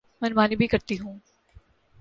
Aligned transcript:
من 0.21 0.33
مانی 0.35 0.55
بھی 0.55 0.67
کرتی 0.67 0.99
ہوں۔ 0.99 1.19